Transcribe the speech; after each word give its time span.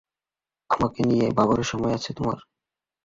আমাকে 0.69 0.99
নিয়ে 1.03 1.27
ভাবার 1.37 1.61
সময় 1.63 1.93
আছে 1.93 2.11
তোমার? 2.13 2.37